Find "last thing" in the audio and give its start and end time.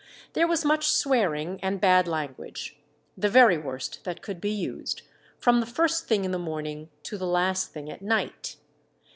7.27-7.87